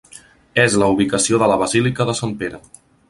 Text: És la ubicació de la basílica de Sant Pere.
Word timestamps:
És 0.61 0.77
la 0.83 0.87
ubicació 0.95 1.41
de 1.43 1.51
la 1.53 1.59
basílica 1.65 2.09
de 2.11 2.17
Sant 2.21 2.35
Pere. 2.41 2.65